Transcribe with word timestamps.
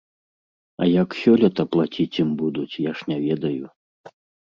А 0.85 0.85
як 1.01 1.09
сёлета 1.23 1.65
плаціць 1.75 2.19
ім 2.23 2.29
будуць, 2.39 2.79
я 2.89 2.95
ж 3.03 3.11
не 3.13 3.17
ведаю. 3.27 3.65